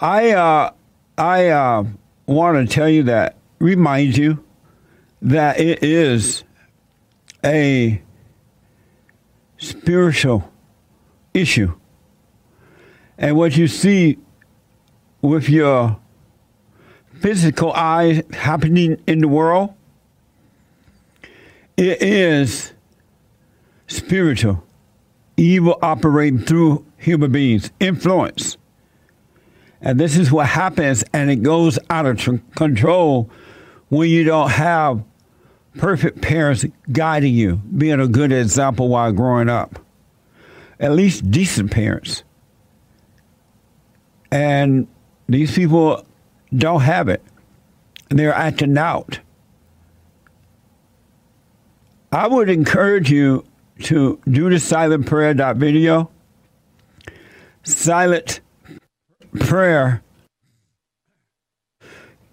I 0.00 0.30
uh, 0.30 0.70
I 1.16 1.48
uh, 1.48 1.84
want 2.26 2.68
to 2.68 2.72
tell 2.72 2.88
you 2.88 3.04
that 3.04 3.36
remind 3.58 4.16
you 4.16 4.44
that 5.22 5.58
it 5.58 5.82
is 5.82 6.44
a 7.44 8.00
spiritual 9.56 10.52
issue, 11.34 11.74
and 13.18 13.36
what 13.36 13.56
you 13.56 13.66
see 13.66 14.18
with 15.20 15.48
your 15.48 15.98
physical 17.14 17.72
eyes 17.72 18.22
happening 18.32 19.02
in 19.08 19.18
the 19.18 19.26
world, 19.26 19.74
it 21.76 22.00
is 22.00 22.72
spiritual, 23.88 24.64
evil 25.36 25.76
operating 25.82 26.38
through 26.38 26.86
human 26.98 27.32
beings, 27.32 27.72
influence. 27.80 28.56
And 29.80 29.98
this 29.98 30.16
is 30.16 30.32
what 30.32 30.46
happens, 30.46 31.04
and 31.12 31.30
it 31.30 31.42
goes 31.42 31.78
out 31.88 32.06
of 32.06 32.18
tr- 32.18 32.36
control 32.56 33.30
when 33.88 34.10
you 34.10 34.24
don't 34.24 34.50
have 34.50 35.02
perfect 35.76 36.20
parents 36.20 36.64
guiding 36.90 37.34
you, 37.34 37.56
being 37.76 38.00
a 38.00 38.08
good 38.08 38.32
example 38.32 38.88
while 38.88 39.12
growing 39.12 39.48
up. 39.48 39.78
At 40.80 40.92
least 40.92 41.30
decent 41.30 41.70
parents. 41.70 42.24
And 44.30 44.88
these 45.28 45.54
people 45.54 46.04
don't 46.54 46.80
have 46.80 47.08
it. 47.08 47.22
They're 48.08 48.34
acting 48.34 48.76
out. 48.76 49.20
I 52.10 52.26
would 52.26 52.48
encourage 52.48 53.10
you 53.10 53.44
to 53.84 54.18
do 54.28 54.50
the 54.50 54.58
silent 54.58 55.06
prayer 55.06 55.34
video. 55.54 56.10
Silent 57.64 58.40
prayer 59.38 60.02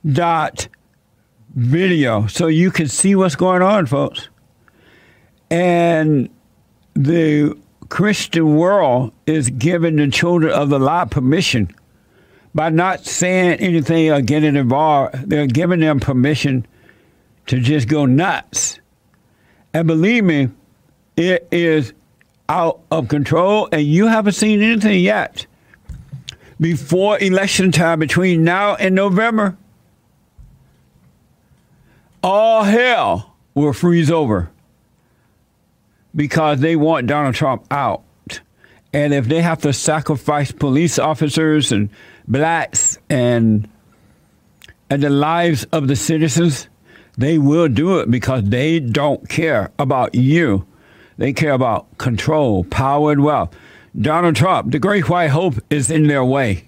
dot 0.05 0.67
video 1.55 2.27
so 2.27 2.47
you 2.47 2.69
can 2.69 2.87
see 2.87 3.15
what's 3.15 3.35
going 3.35 3.61
on 3.61 3.85
folks. 3.85 4.29
And 5.49 6.29
the 6.93 7.57
christian 7.89 8.55
world 8.55 9.13
is 9.25 9.49
giving 9.51 9.95
the 9.97 10.09
children 10.09 10.51
of 10.51 10.69
the 10.69 10.79
light 10.79 11.11
permission 11.11 11.69
by 12.53 12.69
not 12.69 13.05
saying 13.05 13.59
anything 13.59 14.11
or 14.11 14.21
getting 14.21 14.55
involved. 14.55 15.29
They're 15.29 15.47
giving 15.47 15.81
them 15.81 15.99
permission 15.99 16.65
to 17.47 17.59
just 17.59 17.87
go 17.87 18.05
nuts. 18.05 18.79
And 19.73 19.87
believe 19.87 20.23
me 20.23 20.49
it 21.17 21.47
is 21.51 21.93
out 22.49 22.81
of 22.91 23.07
control 23.07 23.67
and 23.71 23.81
you 23.81 24.07
haven't 24.07 24.33
seen 24.33 24.61
anything 24.61 25.03
yet 25.03 25.45
before 26.59 27.19
election 27.19 27.71
time 27.71 27.99
between 27.99 28.43
now 28.43 28.75
and 28.75 28.95
November, 28.95 29.57
all 32.23 32.63
hell 32.63 33.35
will 33.53 33.73
freeze 33.73 34.09
over 34.09 34.49
because 36.15 36.59
they 36.59 36.75
want 36.75 37.07
Donald 37.07 37.35
Trump 37.35 37.65
out. 37.71 38.03
And 38.93 39.13
if 39.13 39.27
they 39.27 39.41
have 39.41 39.61
to 39.61 39.73
sacrifice 39.73 40.51
police 40.51 40.97
officers 40.97 41.71
and 41.71 41.89
blacks 42.27 42.97
and 43.09 43.67
and 44.89 45.03
the 45.03 45.09
lives 45.09 45.65
of 45.71 45.87
the 45.87 45.95
citizens, 45.95 46.69
they 47.17 47.37
will 47.37 47.67
do 47.67 47.99
it 47.99 48.09
because 48.09 48.43
they 48.43 48.79
don't 48.79 49.27
care 49.27 49.71
about 49.79 50.15
you. 50.15 50.65
They 51.17 51.33
care 51.33 51.53
about 51.53 51.97
control, 51.97 52.63
power, 52.65 53.11
and 53.11 53.23
wealth. 53.23 53.55
Donald 53.99 54.35
Trump, 54.35 54.71
the 54.71 54.79
great 54.79 55.09
white 55.09 55.29
hope 55.29 55.55
is 55.69 55.89
in 55.89 56.07
their 56.07 56.23
way. 56.23 56.65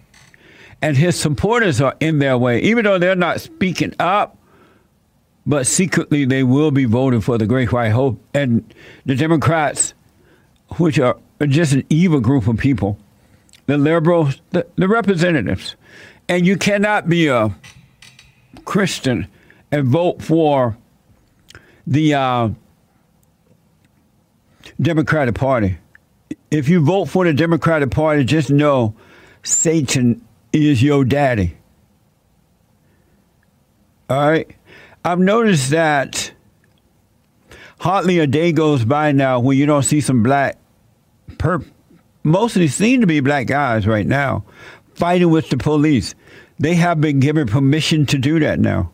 And 0.82 0.96
his 0.96 1.20
supporters 1.20 1.82
are 1.82 1.96
in 2.00 2.20
their 2.20 2.38
way, 2.38 2.60
even 2.62 2.86
though 2.86 3.00
they're 3.00 3.16
not 3.16 3.42
speaking 3.42 3.94
up, 4.00 4.38
but 5.46 5.66
secretly 5.66 6.26
they 6.26 6.44
will 6.44 6.72
be 6.72 6.86
voting 6.86 7.22
for 7.22 7.38
the 7.38 7.48
great 7.48 7.72
white 7.72 7.90
hope. 7.90 8.22
And 8.34 8.74
the 9.06 9.16
Democrats, 9.16 9.94
which 10.78 11.00
are 11.00 11.18
just 11.48 11.74
an 11.74 11.84
evil 11.90 12.20
group 12.20 12.48
of 12.48 12.58
people, 12.58 12.98
the 13.66 13.78
liberals, 13.78 14.40
the, 14.52 14.66
the 14.76 14.88
representatives. 14.88 15.76
And 16.30 16.46
you 16.46 16.58
cannot 16.58 17.10
be 17.10 17.28
a 17.28 17.56
Christian 18.66 19.28
and 19.72 19.88
vote 19.88 20.22
for 20.22 20.78
the 21.86 22.14
uh, 22.14 22.50
Democratic 24.80 25.36
Party 25.36 25.78
if 26.52 26.70
you 26.70 26.80
vote 26.80 27.06
for 27.06 27.26
the 27.26 27.34
Democratic 27.34 27.92
Party, 27.92 28.24
just 28.24 28.50
know 28.50 28.96
Satan 29.44 30.26
is 30.54 30.82
your 30.82 31.04
daddy. 31.04 31.58
All 34.10 34.30
right? 34.30 34.50
I've 35.04 35.20
noticed 35.20 35.72
that 35.72 36.32
hardly 37.80 38.20
a 38.20 38.28
day 38.28 38.52
goes 38.52 38.86
by 38.86 39.12
now 39.12 39.40
when 39.40 39.58
you 39.58 39.66
don't 39.66 39.84
see 39.84 40.02
some 40.02 40.24
black, 40.24 40.58
per, 41.38 41.62
mostly 42.24 42.68
seem 42.68 43.02
to 43.02 43.08
be 43.08 43.20
black 43.20 43.48
guys 43.48 43.86
right 43.86 44.08
now, 44.08 44.44
fighting 44.96 45.30
with 45.30 45.50
the 45.50 45.58
police. 45.58 46.16
They 46.60 46.76
have 46.76 47.00
been 47.00 47.20
given 47.20 47.48
permission 47.48 48.06
to 48.08 48.18
do 48.18 48.40
that 48.40 48.60
now. 48.60 48.92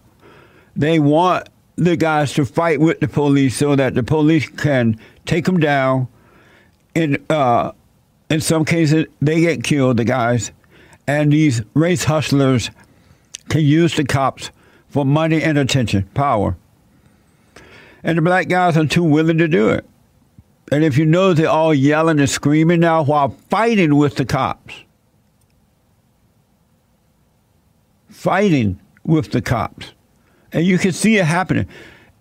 They 0.76 1.00
want 1.00 1.50
the 1.76 1.96
guys 1.96 2.34
to 2.34 2.46
fight 2.46 2.80
with 2.80 3.00
the 3.00 3.08
police 3.08 3.56
so 3.56 3.76
that 3.76 3.94
the 3.94 4.04
police 4.04 4.50
can 4.50 5.00
take 5.26 5.46
them 5.46 5.60
down 5.60 6.08
in 6.96 7.24
uh, 7.30 7.72
in 8.30 8.42
some 8.42 8.66
cases 8.66 9.06
they 9.22 9.42
get 9.42 9.64
killed, 9.64 9.98
the 9.98 10.04
guys, 10.04 10.52
and 11.08 11.32
these 11.32 11.62
race 11.74 12.04
hustlers 12.06 12.70
can 13.50 13.62
use 13.62 13.96
the 13.96 14.04
cops 14.04 14.52
for 14.90 15.06
money 15.06 15.42
and 15.42 15.58
attention, 15.58 16.08
power. 16.14 16.56
And 18.04 18.18
the 18.18 18.22
black 18.22 18.50
guys 18.50 18.78
are 18.78 18.86
too 18.86 19.04
willing 19.04 19.38
to 19.38 19.48
do 19.48 19.70
it. 19.70 19.86
And 20.72 20.84
if 20.84 20.98
you 20.98 21.06
know 21.06 21.34
they're 21.34 21.50
all 21.50 21.74
yelling 21.74 22.20
and 22.20 22.30
screaming 22.30 22.82
now 22.82 23.04
while 23.04 23.30
fighting 23.50 23.96
with 23.96 24.16
the 24.16 24.26
cops. 24.26 24.74
Fighting 28.10 28.80
with 29.06 29.32
the 29.32 29.42
cops. 29.42 29.94
And 30.52 30.66
you 30.66 30.78
can 30.78 30.92
see 30.92 31.18
it 31.18 31.26
happening. 31.26 31.68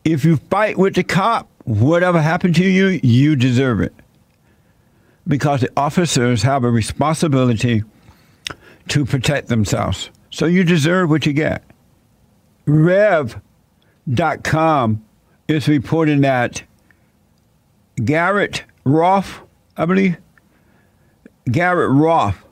If 0.05 0.25
you 0.25 0.37
fight 0.37 0.79
with 0.79 0.95
the 0.95 1.05
cop, 1.05 1.49
whatever 1.65 2.21
happened 2.21 2.57
to 2.57 2.65
you, 2.65 3.01
you 3.03 3.37
deserve 3.37 3.81
it 3.81 3.95
because 5.27 5.61
the 5.61 5.71
officers 5.77 6.43
have 6.43 6.65
a 6.65 6.71
responsibility 6.71 7.85
to 8.89 9.05
protect 9.05 9.49
themselves. 9.49 10.11
So 10.31 10.47
you 10.47 10.65
deserve 10.65 11.11
what 11.11 11.27
you 11.27 11.33
get. 11.33 11.63
Rev.com 12.67 13.45
is 15.49 15.69
reporting 15.69 16.23
that 16.23 16.63
Garrett 17.97 18.65
Rolfe, 18.85 19.43
I 19.77 19.85
believe, 19.85 20.17
Garrett 21.51 21.91
Rolfe, 21.91 22.45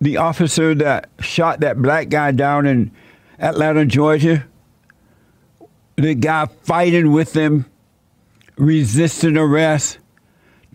the 0.00 0.16
officer 0.16 0.74
that 0.74 1.08
shot 1.20 1.60
that 1.60 1.80
black 1.80 2.08
guy 2.08 2.32
down 2.32 2.66
in 2.66 2.90
Atlanta, 3.38 3.84
Georgia, 3.84 4.44
the 5.96 6.14
guy 6.14 6.46
fighting 6.62 7.12
with 7.12 7.32
them, 7.32 7.66
resisting 8.56 9.36
arrest, 9.36 9.98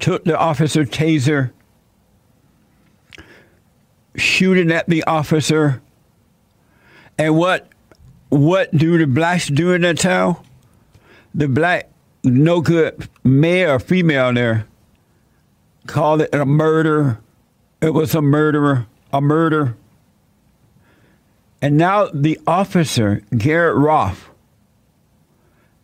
took 0.04 0.26
the 0.26 0.38
officer 0.38 0.84
taser, 0.84 1.52
shooting 4.18 4.70
at 4.70 4.86
the 4.90 5.02
officer. 5.06 5.82
And 7.18 7.38
what 7.38 7.70
what 8.28 8.76
do 8.76 8.98
the 8.98 9.08
blacks 9.08 9.48
do 9.48 9.72
in 9.72 9.84
that 9.84 10.00
town? 10.00 10.36
The 11.34 11.48
black 11.48 11.90
no 12.22 12.60
good 12.60 13.08
male 13.24 13.72
or 13.72 13.80
female 13.80 14.34
there 14.34 14.68
called 15.88 16.20
it 16.20 16.36
a 16.36 16.46
murder. 16.46 17.20
It 17.80 17.94
was 17.94 18.14
a 18.14 18.22
murderer, 18.22 18.88
a 19.14 19.22
murder. 19.22 19.78
And 21.62 21.78
now 21.78 22.10
the 22.14 22.38
officer, 22.46 23.22
Garrett 23.38 23.78
Rolfe, 23.78 24.30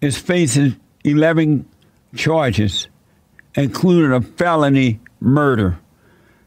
is 0.02 0.18
facing 0.18 0.78
11 1.06 1.66
charges 2.18 2.90
including 3.56 4.12
a 4.12 4.22
felony 4.22 5.00
murder. 5.20 5.80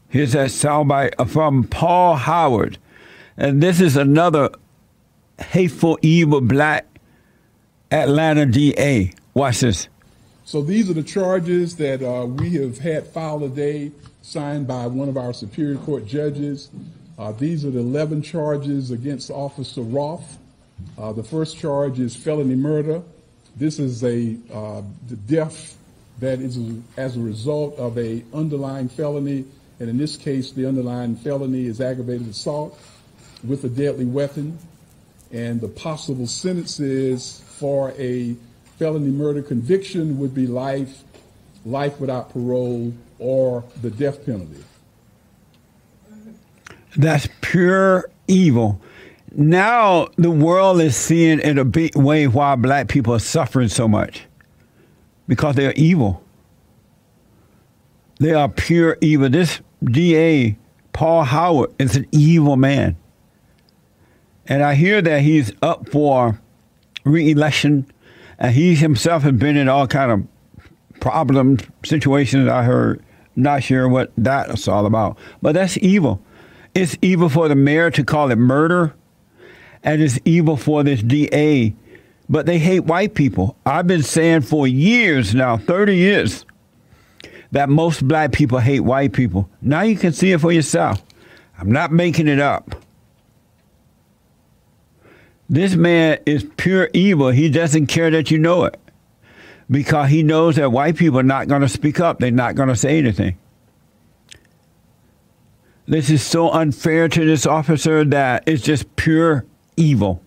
Here's 0.09 0.33
that 0.33 0.49
soundbite 0.49 1.29
from 1.29 1.63
Paul 1.63 2.15
Howard. 2.15 2.77
And 3.37 3.61
this 3.61 3.81
is 3.81 3.97
another 3.97 4.51
hateful, 5.39 5.97
evil 6.01 6.41
black 6.41 6.85
Atlanta 7.91 8.45
DA. 8.45 9.13
Watch 9.33 9.61
this. 9.61 9.87
So 10.45 10.61
these 10.61 10.89
are 10.89 10.93
the 10.93 11.03
charges 11.03 11.77
that 11.77 12.03
uh, 12.03 12.25
we 12.25 12.55
have 12.55 12.77
had 12.77 13.07
filed 13.07 13.41
today, 13.41 13.91
signed 14.21 14.67
by 14.67 14.87
one 14.87 15.09
of 15.09 15.17
our 15.17 15.33
Superior 15.33 15.77
Court 15.77 16.05
judges. 16.05 16.69
Uh, 17.17 17.31
these 17.31 17.63
are 17.65 17.71
the 17.71 17.79
11 17.79 18.21
charges 18.21 18.91
against 18.91 19.31
Officer 19.31 19.81
Rolfe. 19.81 20.37
Uh, 20.97 21.13
the 21.13 21.23
first 21.23 21.57
charge 21.57 21.99
is 21.99 22.15
felony 22.15 22.55
murder. 22.55 23.01
This 23.55 23.79
is 23.79 24.03
a 24.03 24.35
uh, 24.51 24.81
the 25.07 25.15
death 25.15 25.77
that 26.19 26.39
is 26.39 26.59
as 26.97 27.17
a 27.17 27.19
result 27.19 27.77
of 27.77 27.97
a 27.97 28.23
underlying 28.33 28.89
felony, 28.89 29.45
and 29.79 29.89
in 29.89 29.97
this 29.97 30.15
case, 30.15 30.51
the 30.51 30.67
underlying 30.67 31.15
felony 31.15 31.65
is 31.65 31.81
aggravated 31.81 32.27
assault. 32.27 32.79
with 33.43 33.63
a 33.65 33.69
deadly 33.69 34.05
weapon, 34.05 34.57
and 35.31 35.59
the 35.59 35.67
possible 35.67 36.27
sentences 36.27 37.41
for 37.57 37.91
a 37.97 38.35
felony 38.77 39.11
murder 39.11 39.41
conviction 39.41 40.17
would 40.17 40.33
be 40.33 40.47
life, 40.47 41.03
life 41.65 41.99
without 41.99 42.31
parole, 42.31 42.93
or 43.19 43.63
the 43.81 43.89
death 43.89 44.25
penalty. 44.25 44.63
That's 46.95 47.27
pure 47.41 48.09
evil. 48.27 48.81
Now 49.35 50.07
the 50.15 50.31
world 50.31 50.79
is 50.79 50.95
seeing 50.95 51.39
in 51.39 51.57
a 51.57 51.65
big 51.65 51.95
way 51.95 52.27
why 52.27 52.55
black 52.55 52.87
people 52.87 53.13
are 53.13 53.19
suffering 53.19 53.67
so 53.67 53.87
much 53.87 54.23
because 55.27 55.55
they're 55.55 55.73
evil. 55.73 56.23
They 58.19 58.33
are 58.33 58.49
pure 58.49 58.97
evil. 59.01 59.29
This 59.29 59.61
DA, 59.83 60.57
Paul 60.93 61.23
Howard, 61.23 61.73
is 61.79 61.95
an 61.95 62.07
evil 62.11 62.55
man. 62.55 62.95
And 64.47 64.61
I 64.61 64.75
hear 64.75 65.01
that 65.01 65.21
he's 65.21 65.51
up 65.61 65.89
for 65.89 66.39
re-election, 67.05 67.85
and 68.39 68.53
he 68.53 68.75
himself 68.75 69.23
has 69.23 69.33
been 69.33 69.57
in 69.57 69.69
all 69.69 69.87
kind 69.87 70.11
of 70.11 70.99
problems, 70.99 71.63
situations. 71.83 72.49
I 72.49 72.63
heard, 72.63 73.03
not 73.35 73.63
sure 73.63 73.87
what 73.89 74.11
that's 74.17 74.67
all 74.67 74.85
about, 74.85 75.17
but 75.41 75.53
that's 75.53 75.77
evil. 75.77 76.21
It's 76.75 76.97
evil 77.01 77.29
for 77.29 77.47
the 77.47 77.55
mayor 77.55 77.91
to 77.91 78.03
call 78.03 78.31
it 78.31 78.37
murder, 78.37 78.93
and 79.83 80.01
it's 80.01 80.19
evil 80.25 80.57
for 80.57 80.83
this 80.83 81.01
DA. 81.01 81.73
But 82.29 82.45
they 82.45 82.57
hate 82.57 82.81
white 82.81 83.15
people. 83.15 83.57
I've 83.65 83.87
been 83.87 84.03
saying 84.03 84.41
for 84.41 84.65
years 84.65 85.35
now, 85.35 85.57
30 85.57 85.95
years, 85.95 86.45
that 87.51 87.69
most 87.69 88.07
black 88.07 88.31
people 88.31 88.57
hate 88.59 88.79
white 88.79 89.13
people. 89.13 89.49
Now 89.61 89.81
you 89.81 89.95
can 89.95 90.11
see 90.11 90.31
it 90.31 90.41
for 90.41 90.51
yourself. 90.51 91.03
I'm 91.59 91.71
not 91.71 91.91
making 91.91 92.27
it 92.27 92.39
up. 92.39 92.75
This 95.49 95.75
man 95.75 96.17
is 96.25 96.43
pure 96.57 96.89
evil. 96.93 97.29
He 97.29 97.49
doesn't 97.49 97.87
care 97.87 98.09
that 98.09 98.31
you 98.31 98.39
know 98.39 98.63
it 98.63 98.79
because 99.69 100.09
he 100.09 100.23
knows 100.23 100.55
that 100.55 100.71
white 100.71 100.95
people 100.95 101.19
are 101.19 101.23
not 101.23 101.47
going 101.47 101.61
to 101.61 101.69
speak 101.69 101.99
up. 101.99 102.17
They're 102.17 102.31
not 102.31 102.55
going 102.55 102.69
to 102.69 102.75
say 102.75 102.97
anything. 102.97 103.37
This 105.85 106.09
is 106.09 106.23
so 106.23 106.49
unfair 106.49 107.07
to 107.07 107.25
this 107.25 107.45
officer 107.45 108.03
that 108.05 108.43
it's 108.47 108.63
just 108.63 108.95
pure 108.95 109.45
evil. 109.77 110.22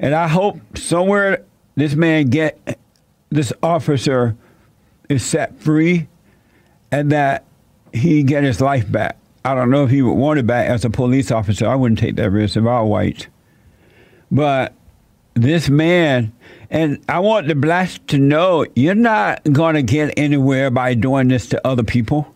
And 0.00 0.14
I 0.14 0.28
hope 0.28 0.60
somewhere 0.76 1.44
this 1.74 1.94
man 1.94 2.26
get 2.26 2.78
this 3.30 3.52
officer 3.62 4.36
is 5.08 5.24
set 5.24 5.58
free 5.60 6.08
and 6.90 7.12
that 7.12 7.44
he 7.92 8.22
get 8.22 8.44
his 8.44 8.60
life 8.60 8.90
back. 8.90 9.18
I 9.44 9.54
don't 9.54 9.70
know 9.70 9.84
if 9.84 9.90
he 9.90 10.02
would 10.02 10.14
want 10.14 10.38
it 10.38 10.46
back 10.46 10.68
as 10.68 10.84
a 10.84 10.90
police 10.90 11.30
officer. 11.30 11.66
I 11.66 11.74
wouldn't 11.74 11.98
take 11.98 12.16
that 12.16 12.30
risk 12.30 12.56
if 12.56 12.64
I 12.64 12.80
was 12.80 12.90
white. 12.90 13.28
But 14.30 14.74
this 15.34 15.68
man, 15.68 16.32
and 16.70 17.02
I 17.08 17.20
want 17.20 17.48
the 17.48 17.54
blacks 17.54 17.98
to 18.08 18.18
know 18.18 18.66
you're 18.76 18.94
not 18.94 19.42
going 19.52 19.74
to 19.74 19.82
get 19.82 20.18
anywhere 20.18 20.70
by 20.70 20.94
doing 20.94 21.28
this 21.28 21.48
to 21.48 21.66
other 21.66 21.82
people. 21.82 22.34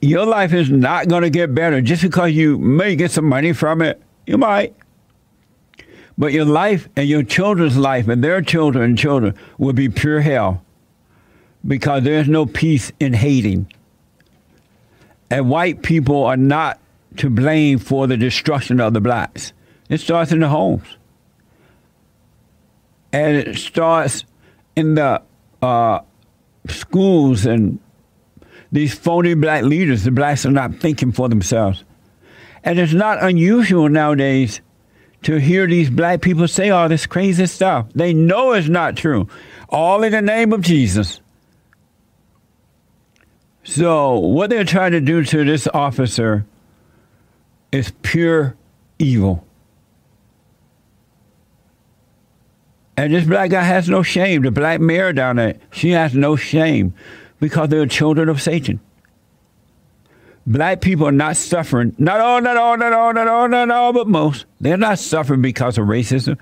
Your 0.00 0.24
life 0.26 0.52
is 0.52 0.70
not 0.70 1.08
going 1.08 1.22
to 1.22 1.30
get 1.30 1.54
better 1.54 1.80
just 1.80 2.02
because 2.02 2.32
you 2.32 2.58
may 2.58 2.96
get 2.96 3.10
some 3.10 3.26
money 3.26 3.52
from 3.52 3.82
it. 3.82 4.00
You 4.26 4.38
might. 4.38 4.74
But 6.16 6.32
your 6.32 6.44
life 6.44 6.88
and 6.96 7.08
your 7.08 7.22
children's 7.22 7.76
life 7.76 8.08
and 8.08 8.22
their 8.22 8.42
children 8.42 8.84
and 8.84 8.98
children 8.98 9.34
will 9.58 9.72
be 9.72 9.88
pure 9.88 10.20
hell 10.20 10.64
because 11.66 12.04
there's 12.04 12.28
no 12.28 12.46
peace 12.46 12.92
in 13.00 13.14
hating. 13.14 13.72
And 15.30 15.48
white 15.48 15.82
people 15.82 16.24
are 16.24 16.36
not 16.36 16.78
to 17.16 17.30
blame 17.30 17.78
for 17.78 18.06
the 18.06 18.16
destruction 18.16 18.80
of 18.80 18.92
the 18.92 19.00
blacks. 19.00 19.52
It 19.88 20.00
starts 20.00 20.32
in 20.32 20.40
the 20.40 20.48
homes. 20.48 20.86
And 23.12 23.36
it 23.36 23.56
starts 23.56 24.24
in 24.76 24.94
the 24.94 25.22
uh, 25.60 26.00
schools 26.68 27.46
and 27.46 27.78
these 28.70 28.94
phony 28.94 29.34
black 29.34 29.64
leaders. 29.64 30.04
The 30.04 30.10
blacks 30.10 30.46
are 30.46 30.50
not 30.50 30.76
thinking 30.76 31.12
for 31.12 31.28
themselves. 31.28 31.84
And 32.64 32.78
it's 32.78 32.92
not 32.92 33.22
unusual 33.22 33.88
nowadays 33.88 34.60
to 35.22 35.36
hear 35.36 35.66
these 35.66 35.90
black 35.90 36.20
people 36.20 36.48
say 36.48 36.70
all 36.70 36.88
this 36.88 37.06
crazy 37.06 37.46
stuff. 37.46 37.86
They 37.94 38.12
know 38.12 38.52
it's 38.52 38.68
not 38.68 38.96
true. 38.96 39.28
All 39.68 40.02
in 40.02 40.12
the 40.12 40.22
name 40.22 40.52
of 40.52 40.60
Jesus. 40.60 41.20
So, 43.64 44.18
what 44.18 44.50
they're 44.50 44.64
trying 44.64 44.92
to 44.92 45.00
do 45.00 45.24
to 45.24 45.44
this 45.44 45.68
officer 45.72 46.44
is 47.70 47.92
pure 48.02 48.56
evil. 48.98 49.46
And 52.96 53.14
this 53.14 53.24
black 53.24 53.50
guy 53.50 53.62
has 53.62 53.88
no 53.88 54.02
shame. 54.02 54.42
The 54.42 54.50
black 54.50 54.80
mayor 54.80 55.12
down 55.12 55.36
there, 55.36 55.58
she 55.72 55.90
has 55.90 56.14
no 56.14 56.36
shame 56.36 56.92
because 57.40 57.68
they're 57.68 57.86
children 57.86 58.28
of 58.28 58.42
Satan. 58.42 58.80
Black 60.46 60.80
people 60.80 61.06
are 61.06 61.12
not 61.12 61.36
suffering, 61.36 61.94
not 61.98 62.20
all, 62.20 62.40
not 62.40 62.56
all, 62.56 62.76
not 62.76 62.92
all, 62.92 63.12
not 63.12 63.28
all, 63.28 63.48
not 63.48 63.70
all, 63.70 63.92
but 63.92 64.08
most. 64.08 64.44
They're 64.60 64.76
not 64.76 64.98
suffering 64.98 65.40
because 65.40 65.78
of 65.78 65.86
racism. 65.86 66.38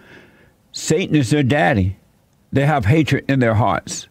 Satan 0.72 1.16
is 1.16 1.30
their 1.30 1.42
daddy. 1.42 1.96
They 2.52 2.64
have 2.64 2.86
hatred 2.86 3.26
in 3.28 3.40
their 3.40 3.54
hearts. 3.54 4.08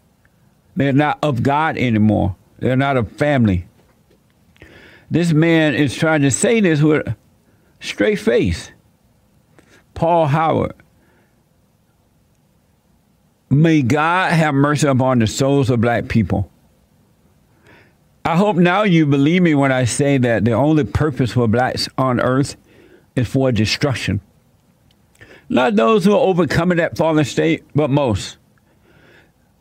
They're 0.76 0.92
not 0.92 1.18
of 1.22 1.42
God 1.42 1.76
anymore. 1.76 2.36
They're 2.58 2.76
not 2.76 2.96
of 2.96 3.10
family. 3.12 3.66
This 5.10 5.32
man 5.32 5.74
is 5.74 5.94
trying 5.94 6.22
to 6.22 6.30
say 6.30 6.60
this 6.60 6.80
with 6.80 7.06
a 7.06 7.16
straight 7.80 8.20
face. 8.20 8.70
Paul 9.94 10.26
Howard. 10.26 10.74
May 13.50 13.82
God 13.82 14.32
have 14.32 14.54
mercy 14.54 14.86
upon 14.86 15.18
the 15.18 15.26
souls 15.26 15.70
of 15.70 15.80
black 15.80 16.06
people. 16.06 16.48
I 18.24 18.36
hope 18.36 18.56
now 18.56 18.82
you 18.82 19.06
believe 19.06 19.42
me 19.42 19.54
when 19.54 19.72
I 19.72 19.84
say 19.84 20.18
that 20.18 20.44
the 20.44 20.52
only 20.52 20.84
purpose 20.84 21.32
for 21.32 21.48
blacks 21.48 21.88
on 21.96 22.20
earth 22.20 22.56
is 23.16 23.28
for 23.28 23.50
destruction. 23.50 24.20
Not 25.48 25.74
those 25.74 26.04
who 26.04 26.12
are 26.12 26.20
overcoming 26.20 26.78
that 26.78 26.96
fallen 26.96 27.24
state, 27.24 27.64
but 27.74 27.90
most. 27.90 28.36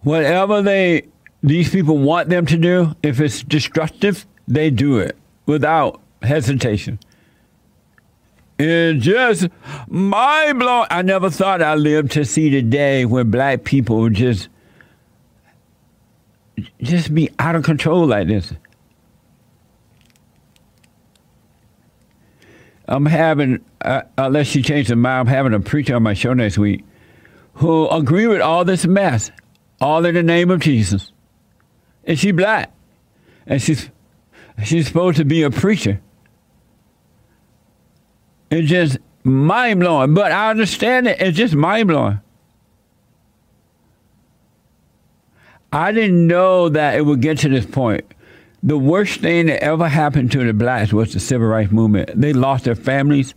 Whatever 0.02 0.62
they 0.62 1.08
these 1.42 1.70
people 1.70 1.98
want 1.98 2.30
them 2.30 2.46
to 2.46 2.58
do, 2.58 2.96
if 3.02 3.20
it's 3.20 3.44
destructive, 3.44 4.26
they 4.48 4.70
do 4.70 4.98
it 5.00 5.18
without 5.46 6.02
hesitation. 6.22 7.00
It's 8.60 9.04
just 9.04 9.48
mind 9.88 10.60
blowing. 10.60 10.88
I 10.92 11.02
never 11.02 11.30
thought 11.30 11.62
I'd 11.62 11.80
live 11.80 12.10
to 12.12 12.26
see 12.26 12.50
the 12.50 12.62
day 12.62 13.06
when 13.06 13.32
black 13.32 13.64
people 13.64 14.10
just 14.10 14.50
just 16.82 17.14
be 17.14 17.30
out 17.40 17.56
of 17.56 17.64
control 17.64 18.06
like 18.06 18.28
this. 18.28 18.54
I'm 22.88 23.06
having, 23.06 23.64
uh, 23.82 24.02
unless 24.18 24.48
she 24.48 24.64
changed 24.64 24.90
her 24.90 24.96
mind, 24.96 25.30
I'm 25.30 25.34
having 25.34 25.54
a 25.54 25.60
preacher 25.60 25.96
on 25.96 26.04
my 26.04 26.16
show 26.16 26.34
next 26.34 26.58
week 26.58 26.84
who 27.54 27.88
agree 27.90 28.26
with 28.26 28.42
all 28.42 28.66
this 28.66 28.86
mess, 28.86 29.32
all 29.80 30.04
in 30.06 30.16
the 30.16 30.24
name 30.24 30.50
of 30.50 30.60
Jesus. 30.62 31.12
And 32.06 32.18
she 32.18 32.32
black, 32.32 32.74
and 33.46 33.62
she's 33.62 33.90
she's 34.64 34.88
supposed 34.88 35.18
to 35.18 35.26
be 35.26 35.44
a 35.44 35.52
preacher. 35.52 36.02
It's 38.50 38.70
just 38.70 38.98
mind 39.24 39.82
blowing, 39.82 40.14
but 40.16 40.32
I 40.32 40.50
understand 40.50 41.08
it. 41.08 41.22
It's 41.22 41.38
just 41.38 41.54
mind 41.54 41.90
blowing. 41.90 42.20
I 45.72 45.92
didn't 45.92 46.26
know 46.28 46.70
that 46.70 46.96
it 46.96 47.06
would 47.06 47.22
get 47.22 47.38
to 47.40 47.50
this 47.50 47.66
point. 47.66 48.06
The 48.64 48.78
worst 48.78 49.22
thing 49.22 49.46
that 49.46 49.64
ever 49.64 49.88
happened 49.88 50.32
to 50.34 50.44
the 50.44 50.54
blacks 50.54 50.92
was 50.92 51.14
the 51.14 51.20
civil 51.20 51.48
rights 51.48 51.72
movement. 51.72 52.12
They 52.20 52.34
lost 52.34 52.66
their 52.66 52.76
families. 52.76 53.34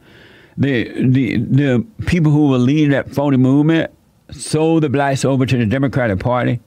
The 0.57 0.85
the 1.09 1.37
the 1.37 1.87
people 2.07 2.33
who 2.33 2.49
were 2.49 2.59
leading 2.59 2.91
that 2.91 3.15
phony 3.15 3.37
movement 3.37 3.93
sold 4.31 4.83
the 4.83 4.89
blacks 4.89 5.25
over 5.25 5.47
to 5.47 5.57
the 5.57 5.67
Democratic 5.67 6.19
Party 6.19 6.61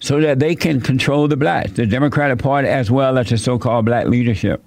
so 0.00 0.20
that 0.20 0.38
they 0.38 0.54
can 0.54 0.80
control 0.80 1.28
the 1.28 1.36
blacks, 1.36 1.72
the 1.72 1.86
Democratic 1.86 2.38
Party 2.38 2.68
as 2.68 2.90
well 2.90 3.16
as 3.16 3.30
the 3.30 3.38
so-called 3.38 3.86
black 3.86 4.06
leadership. 4.06 4.62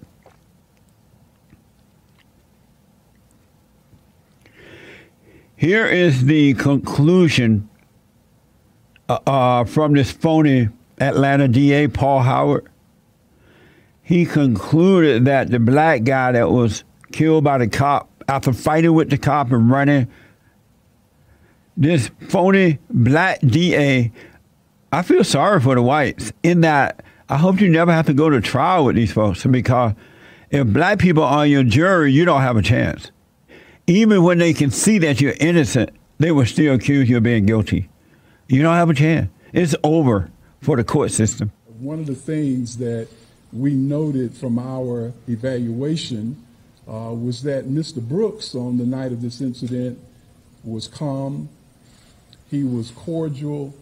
Here 5.56 5.86
is 5.86 6.26
the 6.26 6.54
conclusion 6.56 7.70
uh, 9.10 9.20
uh, 9.26 9.64
from 9.66 9.94
this 9.94 10.12
phony 10.12 10.70
Atlanta 11.00 11.48
DA, 11.48 11.88
Paul 11.88 12.22
Howard. 12.22 12.68
He 14.04 14.26
concluded 14.26 15.26
that 15.26 15.50
the 15.50 15.60
black 15.60 16.04
guy 16.04 16.32
that 16.32 16.50
was 16.50 16.84
killed 17.12 17.44
by 17.44 17.58
the 17.58 17.68
cop 17.68 18.10
after 18.30 18.54
fighting 18.54 18.94
with 18.94 19.10
the 19.10 19.18
cop 19.18 19.52
and 19.52 19.70
running, 19.70 20.08
this 21.76 22.10
phony 22.30 22.80
black 22.90 23.40
DA, 23.42 24.12
I 24.92 25.02
feel 25.02 25.24
sorry 25.24 25.60
for 25.60 25.76
the 25.76 25.82
whites 25.82 26.32
in 26.44 26.62
that 26.62 27.04
I 27.30 27.38
hope 27.38 27.60
you 27.60 27.70
never 27.70 27.92
have 27.92 28.06
to 28.06 28.14
go 28.14 28.30
to 28.30 28.40
trial 28.40 28.86
with 28.86 28.96
these 28.96 29.12
folks 29.12 29.46
because 29.46 29.94
If 30.50 30.68
black 30.68 31.00
people 31.00 31.24
are 31.24 31.40
on 31.40 31.50
your 31.50 31.64
jury, 31.64 32.14
you 32.14 32.24
don't 32.24 32.42
have 32.42 32.56
a 32.56 32.62
chance. 32.62 33.12
Even 33.86 34.24
when 34.24 34.38
they 34.38 34.54
can 34.54 34.72
see 34.72 34.98
that 35.00 35.20
you're 35.20 35.36
innocent, 35.40 35.90
they 36.20 36.32
will 36.32 36.46
still 36.46 36.76
accuse 36.76 37.10
you 37.10 37.18
of 37.18 37.24
being 37.24 37.46
guilty. 37.46 37.90
You 38.48 38.62
don't 38.62 38.76
have 38.76 38.90
a 38.90 38.94
chance. 38.94 39.30
It's 39.52 39.76
over 39.84 40.32
for 40.62 40.78
the 40.78 40.84
court 40.84 41.12
system. 41.12 41.52
One 41.80 42.00
of 42.00 42.06
the 42.06 42.16
things 42.16 42.78
that 42.78 43.08
we 43.52 43.74
noted 43.74 44.34
from 44.34 44.58
our 44.58 45.14
evaluation 45.28 46.44
uh, 46.88 47.14
was 47.14 47.44
that 47.44 47.66
Mr. 47.66 48.02
Brooks, 48.02 48.56
on 48.56 48.78
the 48.78 48.86
night 48.86 49.12
of 49.12 49.22
this 49.22 49.42
incident, 49.42 50.00
was 50.64 50.88
calm, 50.88 51.50
he 52.50 52.64
was 52.64 52.92
cordial, 52.92 53.74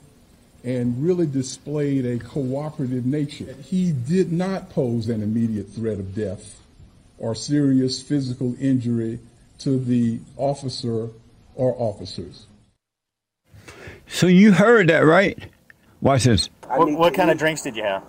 and 0.63 1.03
really 1.03 1.27
displayed 1.27 2.05
a 2.05 2.17
cooperative 2.17 3.05
nature. 3.05 3.55
He 3.63 3.91
did 3.91 4.31
not 4.31 4.72
pose 4.72 5.10
an 5.10 5.22
immediate 5.22 5.69
threat 5.69 6.00
of 6.00 6.15
death 6.15 6.60
or 7.19 7.36
serious 7.36 8.01
physical 8.01 8.55
injury 8.60 9.19
to 9.60 9.79
the 9.79 10.19
officer 10.38 11.10
or 11.53 11.75
officers. 11.77 12.48
So 14.08 14.27
you 14.27 14.51
heard 14.51 14.89
that, 14.89 15.00
right? 15.00 15.38
Watch 16.01 16.25
this. 16.25 16.50
What, 16.68 16.92
what 16.92 17.13
kind 17.13 17.32
of 17.32 17.38
drinks 17.38 17.62
did 17.62 17.75
you 17.75 17.84
have? 17.84 18.04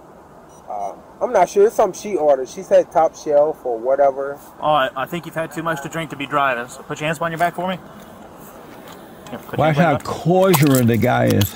Uh, 0.68 0.94
I'm 1.20 1.32
not 1.32 1.48
sure. 1.48 1.66
It's 1.66 1.76
something 1.76 2.00
she 2.00 2.16
ordered. 2.16 2.48
She 2.48 2.62
said 2.62 2.90
top 2.90 3.16
shelf 3.16 3.64
or 3.64 3.78
whatever. 3.78 4.38
Oh, 4.60 4.66
I, 4.66 4.90
I 4.96 5.06
think 5.06 5.26
you've 5.26 5.34
had 5.34 5.52
too 5.52 5.62
much 5.62 5.82
to 5.82 5.88
drink 5.88 6.10
to 6.10 6.16
be 6.16 6.26
driving. 6.26 6.68
So 6.68 6.82
put 6.82 7.00
your 7.00 7.06
hands 7.06 7.18
behind 7.18 7.32
your 7.32 7.38
back 7.38 7.54
for 7.54 7.68
me. 7.68 7.78
Here, 9.30 9.40
Watch 9.56 9.76
how 9.76 9.90
your 9.90 9.98
cordial 10.00 10.84
the 10.84 10.96
guy 10.96 11.26
is. 11.26 11.54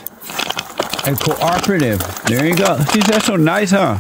And 1.07 1.19
cooperative. 1.19 2.01
There 2.25 2.47
you 2.47 2.57
go. 2.57 2.79
See, 2.79 3.01
that's 3.01 3.27
so 3.27 3.37
nice, 3.37 3.71
huh? 3.71 3.97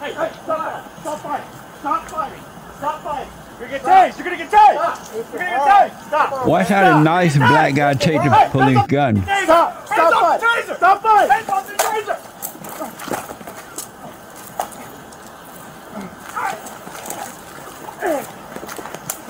Hey, 0.00 0.12
hey, 0.12 0.30
stop! 0.42 1.00
Stop 1.00 1.20
fighting! 1.20 1.46
Stop 1.80 2.08
fighting! 2.08 2.42
Stop 2.78 3.02
fighting! 3.02 3.32
You're 3.32 3.48
gonna 3.48 3.58
get 3.70 3.82
tased! 3.82 4.18
You're 4.18 4.24
gonna 4.24 4.36
get 4.36 4.50
tased! 4.50 5.14
You're 5.14 5.24
gonna 5.24 5.44
get 5.44 5.60
tased! 5.60 6.06
Stop! 6.06 6.46
Watch 6.46 6.68
how 6.68 6.98
the 6.98 7.02
nice 7.02 7.36
black 7.36 7.74
guy 7.74 7.94
take 7.94 8.22
the 8.22 8.48
police 8.50 8.86
gun. 8.86 9.22
Stop! 9.22 9.86
Stop 9.86 10.12
fighting! 10.12 10.48
Taser! 10.48 10.76
Stop 10.76 11.02
fighting! 11.02 11.30
Hands 11.30 11.48
off 11.48 11.66
the 11.66 11.74
taser! 11.74 12.16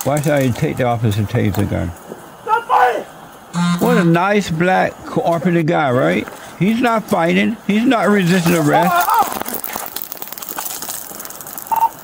Watch 0.06 0.24
how 0.24 0.38
he 0.40 0.50
take 0.50 0.76
the 0.78 0.84
officer 0.84 1.22
taser 1.22 1.68
gun. 1.68 1.90
Stop 2.42 2.64
fighting! 2.66 3.04
What 3.80 3.98
a 3.98 4.04
nice 4.04 4.50
black 4.50 4.92
cooperative 5.04 5.66
guy, 5.66 5.90
right? 5.90 6.26
He's 6.58 6.80
not 6.80 7.04
fighting. 7.04 7.56
He's 7.66 7.84
not 7.84 8.08
resisting 8.08 8.54
arrest. 8.54 8.92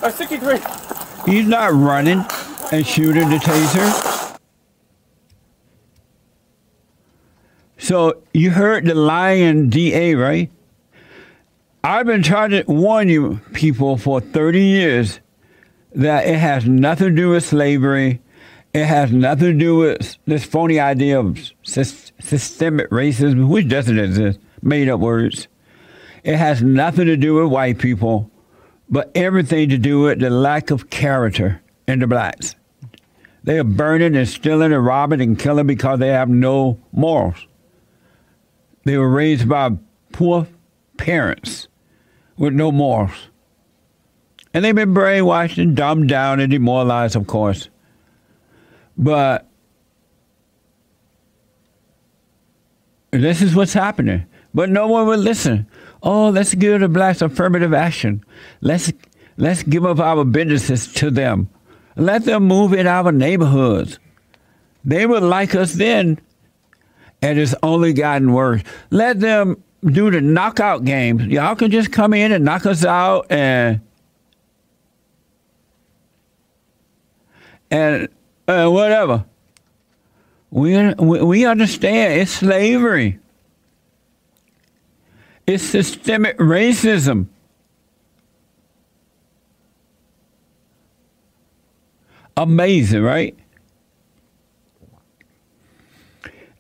Uh, 0.03 0.11
63. 0.11 0.76
He's 1.27 1.47
not 1.47 1.73
running 1.73 2.25
and 2.71 2.87
shooting 2.87 3.29
the 3.29 3.37
taser. 3.37 4.39
So 7.79 8.23
you 8.33 8.53
heard 8.53 8.85
the 8.85 8.95
lying 8.95 9.69
DA, 9.69 10.15
right? 10.15 10.51
I've 11.83 12.07
been 12.07 12.23
trying 12.23 12.51
to 12.51 12.65
warn 12.67 13.09
you 13.09 13.41
people 13.53 13.97
for 13.97 14.21
30 14.21 14.61
years 14.61 15.21
that 15.95 16.27
it 16.27 16.39
has 16.39 16.67
nothing 16.67 17.09
to 17.09 17.15
do 17.15 17.31
with 17.31 17.45
slavery. 17.45 18.21
It 18.73 18.85
has 18.85 19.11
nothing 19.13 19.53
to 19.53 19.59
do 19.59 19.77
with 19.77 20.19
this 20.27 20.45
phony 20.45 20.79
idea 20.79 21.19
of 21.19 21.39
systemic 21.63 22.91
racism, 22.91 23.49
which 23.49 23.69
doesn't 23.69 23.99
exist, 23.99 24.39
made 24.63 24.89
up 24.89 25.01
words. 25.01 25.49
It 26.25 26.37
has 26.37 26.63
nothing 26.63 27.07
to 27.07 27.17
do 27.17 27.35
with 27.35 27.53
white 27.53 27.79
people, 27.79 28.31
but 28.89 29.11
everything 29.15 29.69
to 29.71 29.79
do 29.79 30.03
with 30.03 30.21
the 30.21 30.31
lack 30.31 30.71
of 30.71 30.91
character 30.91 31.63
in 31.89 31.99
the 31.99 32.07
blacks. 32.07 32.55
They 33.45 33.59
are 33.59 33.65
burning 33.65 34.17
and 34.17 34.29
stealing 34.29 34.73
and 34.73 34.85
robbing 34.85 35.21
and 35.21 35.39
killing 35.39 35.67
because 35.67 36.01
they 36.01 36.09
have 36.09 36.29
no 36.29 36.81
morals. 36.93 37.47
They 38.85 38.97
were 38.97 39.09
raised 39.09 39.49
by 39.49 39.71
poor 40.13 40.47
parents 40.97 41.69
with 42.37 42.55
no 42.55 42.73
morals. 42.73 43.29
And 44.53 44.65
they've 44.65 44.75
been 44.75 44.95
brainwashed 44.95 45.63
and 45.63 45.77
dumbed 45.77 46.09
down 46.09 46.41
and 46.41 46.51
demoralized, 46.51 47.15
of 47.15 47.27
course. 47.27 47.69
But 48.97 49.49
this 53.11 53.43
is 53.43 53.55
what's 53.55 53.75
happening. 53.75 54.27
But 54.55 54.71
no 54.71 54.87
one 54.87 55.07
will 55.07 55.19
listen. 55.19 55.67
Oh, 56.07 56.29
let's 56.29 56.55
give 56.55 56.83
the 56.83 56.89
blacks 56.89 57.21
affirmative 57.21 57.75
action. 57.75 58.25
Let's 58.61 58.93
let's 59.37 59.65
give 59.65 59.85
up 59.85 59.99
our 59.99 60.25
businesses 60.25 60.93
to 60.95 61.11
them. 61.11 61.51
Let 61.97 62.25
them 62.25 62.45
move 62.45 62.73
in 62.73 62.87
our 62.87 63.11
neighborhoods. 63.11 63.99
They 64.85 65.05
would 65.05 65.25
like 65.25 65.57
us 65.57 65.73
then, 65.73 66.21
and 67.21 67.41
it's 67.41 67.57
only 67.61 67.93
gotten 67.93 68.33
worse. 68.33 68.63
Let 68.91 69.19
them 69.19 69.61
do 69.85 70.13
the 70.13 70.21
knockout 70.21 70.85
games. 70.85 71.25
Y'all 71.25 71.57
can 71.57 71.73
just 71.73 71.91
come 71.91 72.15
in 72.15 72.31
and 72.31 72.45
knock 72.45 72.67
us 72.67 72.85
out 72.85 73.27
and 73.29 73.81
and 77.69 78.09
whatever. 78.47 79.25
We 80.53 80.95
we 80.95 81.47
understand 81.47 82.21
it's 82.21 82.31
slavery. 82.31 83.19
It's 85.47 85.63
systemic 85.63 86.37
racism. 86.39 87.27
Amazing, 92.37 93.03
right? 93.03 93.37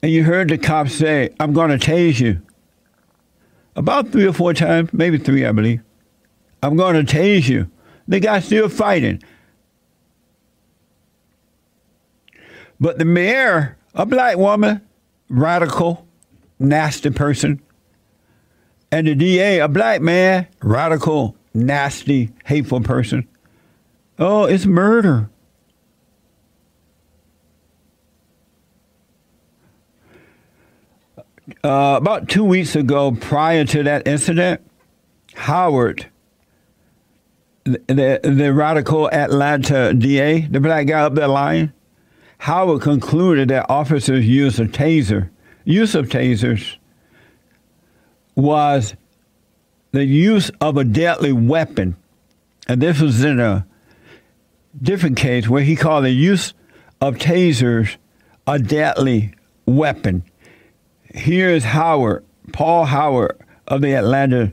And 0.03 0.13
you 0.13 0.25
heard 0.25 0.49
the 0.49 0.57
cop 0.57 0.89
say, 0.89 1.35
I'm 1.41 1.53
going 1.53 1.77
to 1.77 1.85
tase 1.85 2.21
you. 2.21 2.41
About 3.75 4.09
three 4.11 4.27
or 4.27 4.33
four 4.33 4.55
times, 4.55 4.93
maybe 4.93 5.19
three, 5.19 5.45
I 5.45 5.53
believe. 5.53 5.83
I'm 6.63 6.77
going 6.77 7.05
to 7.05 7.17
tase 7.17 7.49
you. 7.49 7.71
The 8.09 8.21
guy's 8.21 8.47
still 8.47 8.69
fighting. 8.69 9.23
But 12.79 12.99
the 12.99 13.05
mayor, 13.05 13.77
a 13.95 14.07
black 14.07 14.37
woman, 14.37 14.81
radical, 15.29 16.07
nasty 16.59 17.11
person, 17.11 17.61
and 18.93 19.07
the 19.07 19.15
DA, 19.15 19.59
a 19.61 19.69
black 19.69 20.01
man, 20.01 20.47
radical, 20.63 21.37
nasty, 21.55 22.31
hateful 22.45 22.81
person. 22.81 23.27
Oh, 24.19 24.45
it's 24.45 24.67
murder. 24.67 25.29
Uh, 31.63 31.95
about 31.97 32.29
two 32.29 32.45
weeks 32.45 32.75
ago, 32.75 33.13
prior 33.13 33.65
to 33.65 33.83
that 33.85 34.07
incident, 34.07 34.61
Howard, 35.35 36.07
the, 37.65 38.21
the, 38.23 38.53
radical 38.53 39.11
Atlanta 39.11 39.93
DA, 39.95 40.41
the 40.43 40.61
black 40.61 40.87
guy 40.87 41.01
up 41.01 41.15
there 41.15 41.29
lying, 41.29 41.73
Howard 42.39 42.83
concluded 42.83 43.49
that 43.49 43.67
officers 43.69 44.27
used 44.27 44.59
a 44.59 44.67
taser, 44.67 45.31
use 45.65 45.95
of 45.95 46.09
tasers, 46.09 46.77
was 48.37 48.95
the 49.93 50.05
use 50.05 50.51
of 50.61 50.77
a 50.77 50.85
deadly 50.85 51.33
weapon. 51.33 51.97
And 52.69 52.81
this 52.81 53.01
was 53.01 53.25
in 53.25 53.41
a 53.41 53.67
different 54.81 55.17
case 55.17 55.49
where 55.49 55.63
he 55.63 55.75
called 55.75 56.05
the 56.05 56.11
use 56.11 56.53
of 57.01 57.17
tasers 57.17 57.97
a 58.47 58.59
deadly 58.59 59.33
weapon. 59.65 60.23
Here 61.15 61.51
is 61.51 61.65
Howard, 61.65 62.25
Paul 62.53 62.85
Howard 62.85 63.39
of 63.67 63.81
the 63.81 63.95
Atlanta 63.95 64.53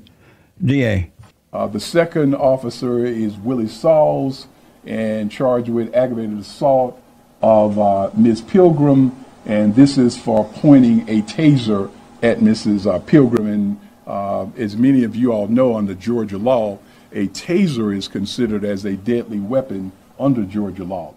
DA. 0.64 1.12
Uh, 1.52 1.68
the 1.68 1.80
second 1.80 2.34
officer 2.34 3.06
is 3.06 3.36
Willie 3.36 3.68
Sauls 3.68 4.48
and 4.86 5.30
charged 5.30 5.70
with 5.70 5.94
aggravated 5.94 6.40
assault 6.40 7.00
of 7.42 7.78
uh, 7.78 8.10
Ms. 8.16 8.42
Pilgrim, 8.42 9.16
and 9.46 9.76
this 9.76 9.98
is 9.98 10.18
for 10.18 10.46
pointing 10.46 11.08
a 11.10 11.22
taser 11.24 11.92
at 12.24 12.40
Mrs. 12.40 12.92
Uh, 12.92 12.98
Pilgrim. 13.00 13.46
And 13.46 13.80
uh, 14.08 14.48
as 14.58 14.76
many 14.76 15.04
of 15.04 15.16
you 15.16 15.32
all 15.32 15.48
know, 15.48 15.76
under 15.76 15.94
Georgia 15.94 16.40
law, 16.40 16.80
a 17.12 17.28
taser 17.28 17.96
is 17.96 18.08
considered 18.08 18.66
as 18.66 18.86
a 18.86 18.94
deadly 18.94 19.40
weapon 19.40 19.92
under 20.20 20.44
Georgia 20.44 20.84
law. 20.86 21.14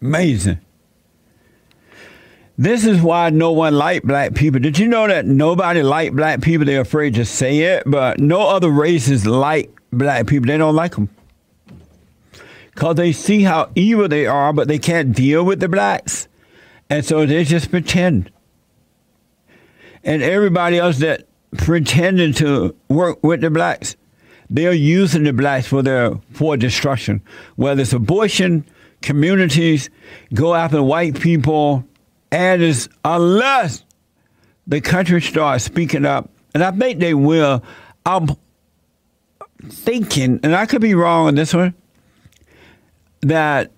Amazing. 0.00 0.60
This 2.56 2.84
is 2.84 3.00
why 3.00 3.30
no 3.30 3.52
one 3.52 3.74
like 3.74 4.02
black 4.02 4.34
people. 4.34 4.60
Did 4.60 4.78
you 4.78 4.88
know 4.88 5.06
that 5.06 5.26
nobody 5.26 5.82
like 5.82 6.12
black 6.12 6.40
people? 6.42 6.66
They're 6.66 6.80
afraid 6.80 7.14
to 7.14 7.24
say 7.24 7.60
it, 7.60 7.84
but 7.86 8.18
no 8.18 8.48
other 8.48 8.68
races 8.68 9.26
like 9.26 9.70
black 9.92 10.26
people. 10.26 10.48
They 10.48 10.58
don't 10.58 10.74
like 10.74 10.96
them. 10.96 11.08
Because 12.74 12.96
they 12.96 13.12
see 13.12 13.42
how 13.42 13.70
evil 13.74 14.08
they 14.08 14.26
are, 14.26 14.52
but 14.52 14.68
they 14.68 14.78
can't 14.78 15.14
deal 15.14 15.44
with 15.44 15.60
the 15.60 15.68
blacks. 15.68 16.26
And 16.90 17.04
so 17.04 17.26
they 17.26 17.44
just 17.44 17.70
pretend. 17.70 18.30
And 20.04 20.22
everybody 20.22 20.78
else 20.78 20.98
that 20.98 21.26
pretended 21.56 22.36
to 22.36 22.74
work 22.88 23.22
with 23.22 23.40
the 23.40 23.50
blacks, 23.50 23.96
they're 24.50 24.72
using 24.72 25.24
the 25.24 25.32
blacks 25.32 25.66
for 25.66 25.82
their 25.82 26.12
for 26.32 26.56
destruction. 26.56 27.22
Whether 27.56 27.82
it's 27.82 27.92
abortion, 27.92 28.64
communities, 29.02 29.90
go 30.32 30.54
after 30.54 30.82
white 30.82 31.20
people, 31.20 31.84
and 32.30 32.62
it's 32.62 32.88
unless 33.04 33.84
the 34.66 34.80
country 34.80 35.20
starts 35.20 35.64
speaking 35.64 36.06
up, 36.06 36.30
and 36.54 36.62
I 36.62 36.70
think 36.70 37.00
they 37.00 37.14
will. 37.14 37.62
I'm 38.06 38.28
thinking, 39.66 40.40
and 40.42 40.54
I 40.54 40.66
could 40.66 40.80
be 40.80 40.94
wrong 40.94 41.26
on 41.26 41.34
this 41.34 41.52
one, 41.52 41.74
that 43.20 43.70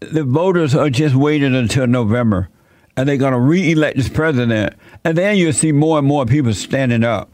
the 0.00 0.24
voters 0.24 0.74
are 0.74 0.90
just 0.90 1.14
waiting 1.14 1.54
until 1.54 1.86
November 1.86 2.48
and 2.96 3.08
they're 3.08 3.16
going 3.16 3.32
to 3.32 3.40
re-elect 3.40 3.96
this 3.96 4.08
president, 4.08 4.74
and 5.04 5.18
then 5.18 5.36
you'll 5.36 5.52
see 5.52 5.72
more 5.72 5.98
and 5.98 6.06
more 6.06 6.24
people 6.24 6.54
standing 6.54 7.04
up. 7.04 7.30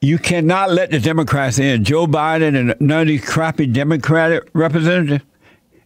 You 0.00 0.18
cannot 0.18 0.70
let 0.70 0.90
the 0.90 1.00
Democrats 1.00 1.58
in. 1.58 1.84
Joe 1.84 2.06
Biden 2.06 2.56
and 2.56 2.74
none 2.80 3.02
of 3.02 3.08
these 3.08 3.24
crappy 3.24 3.66
Democratic 3.66 4.48
representatives, 4.52 5.24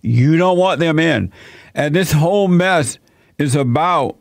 you 0.02 0.36
don't 0.36 0.58
want 0.58 0.80
them 0.80 0.98
in. 0.98 1.32
And 1.74 1.94
this 1.94 2.12
whole 2.12 2.48
mess 2.48 2.98
is 3.38 3.56
about, 3.56 4.16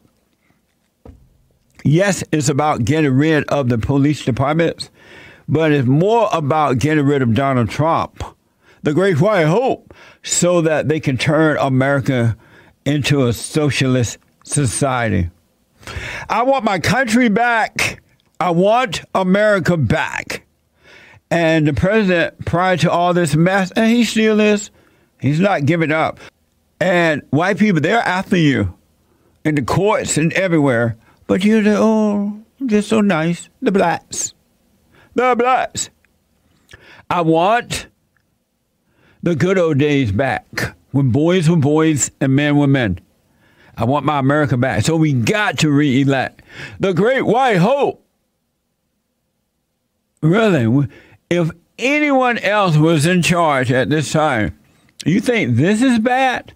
yes, 1.84 2.24
it's 2.32 2.50
about 2.50 2.86
getting 2.86 3.14
rid 3.14 3.44
of 3.50 3.70
the 3.70 3.78
police 3.78 4.24
departments, 4.24 4.90
but 5.48 5.72
it's 5.72 5.88
more 5.88 6.30
about 6.32 6.80
getting 6.80 7.06
rid 7.06 7.22
of 7.22 7.34
Donald 7.34 7.70
Trump, 7.70 8.24
the 8.84 8.94
great 8.94 9.20
white 9.20 9.46
hope, 9.46 9.94
so 10.24 10.62
that 10.62 10.88
they 10.88 11.00
can 11.00 11.18
turn 11.18 11.58
America 11.58 12.38
into 12.86 13.28
a 13.28 13.34
socialist 13.34 14.18
society. 14.44 15.30
I 16.30 16.44
want 16.44 16.64
my 16.64 16.80
country 16.80 17.30
back. 17.30 18.02
I 18.40 18.52
want 18.52 19.02
America 19.14 19.78
back. 19.78 20.46
And 21.30 21.68
the 21.68 21.74
president, 21.74 22.46
prior 22.46 22.78
to 22.78 22.92
all 22.92 23.14
this 23.14 23.36
mess, 23.36 23.72
and 23.72 23.90
he 23.90 24.04
still 24.04 24.40
is, 24.40 24.70
he's 25.20 25.40
not 25.40 25.66
giving 25.66 25.92
up. 25.92 26.20
And 26.80 27.22
white 27.30 27.58
people, 27.58 27.80
they're 27.80 28.00
after 28.00 28.36
you 28.36 28.78
in 29.46 29.56
the 29.56 29.62
courts 29.62 30.18
and 30.18 30.34
everywhere. 30.34 30.98
But 31.28 31.44
you're 31.46 31.62
the, 31.62 31.78
oh, 31.78 32.42
they're 32.60 32.82
so 32.82 33.02
nice. 33.02 33.50
The 33.62 33.72
blacks. 33.72 34.34
The 35.14 35.36
blacks. 35.38 35.90
I 37.10 37.22
want 37.22 37.88
the 39.24 39.36
good 39.36 39.58
old 39.58 39.78
days 39.78 40.12
back 40.12 40.76
when 40.92 41.12
boys 41.12 41.50
were 41.50 41.56
boys 41.56 42.12
and 42.20 42.36
men 42.36 42.58
were 42.58 42.68
men. 42.68 43.00
I 43.78 43.86
want 43.86 44.06
my 44.06 44.20
America 44.20 44.58
back. 44.58 44.84
So 44.84 44.96
we 44.96 45.13
got 45.13 45.60
to 45.60 45.72
re 45.72 46.01
elect 46.01 46.42
the 46.80 46.94
great 46.94 47.24
white 47.24 47.58
hope. 47.58 48.06
Really, 50.22 50.88
if 51.30 51.50
anyone 51.80 52.38
else 52.40 52.78
was 52.78 53.06
in 53.06 53.22
charge 53.22 53.72
at 53.72 53.90
this 53.90 54.12
time, 54.12 54.58
you 55.06 55.20
think 55.20 55.56
this 55.56 55.82
is 55.82 56.00
bad? 56.00 56.54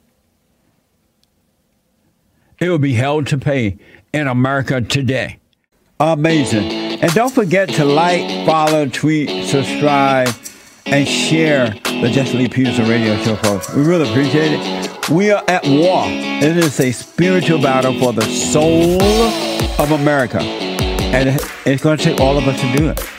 It 2.59 2.69
will 2.69 2.77
be 2.77 2.93
held 2.93 3.27
to 3.27 3.37
pay 3.37 3.77
in 4.13 4.27
America 4.27 4.81
today. 4.81 5.39
Amazing. 5.99 6.71
And 7.01 7.13
don't 7.13 7.33
forget 7.33 7.69
to 7.69 7.85
like, 7.85 8.45
follow, 8.45 8.87
tweet, 8.87 9.45
subscribe, 9.45 10.29
and 10.85 11.07
share 11.07 11.69
the 11.69 12.09
Jesse 12.11 12.37
Lee 12.37 12.49
Peterson 12.49 12.87
radio 12.87 13.17
show, 13.23 13.35
folks. 13.37 13.73
We 13.73 13.83
really 13.83 14.09
appreciate 14.09 14.51
it. 14.53 14.94
We 15.11 15.29
are 15.29 15.43
at 15.47 15.63
war. 15.67 16.05
It 16.07 16.57
is 16.57 16.79
a 16.79 16.91
spiritual 16.91 17.61
battle 17.61 17.93
for 17.99 18.11
the 18.11 18.23
soul 18.23 18.99
of 19.79 19.91
America. 19.91 20.39
And 20.41 21.39
it's 21.63 21.83
going 21.83 21.99
to 21.99 22.03
take 22.03 22.19
all 22.19 22.39
of 22.39 22.47
us 22.47 22.59
to 22.59 22.75
do 22.75 22.89
it. 22.89 23.14